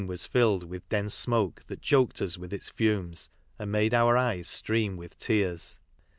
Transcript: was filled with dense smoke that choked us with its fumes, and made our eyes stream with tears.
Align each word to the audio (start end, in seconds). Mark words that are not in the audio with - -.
was 0.07 0.25
filled 0.25 0.63
with 0.63 0.89
dense 0.89 1.13
smoke 1.13 1.63
that 1.65 1.79
choked 1.79 2.23
us 2.23 2.35
with 2.35 2.51
its 2.51 2.69
fumes, 2.69 3.29
and 3.59 3.71
made 3.71 3.93
our 3.93 4.17
eyes 4.17 4.47
stream 4.47 4.97
with 4.97 5.15
tears. 5.19 5.79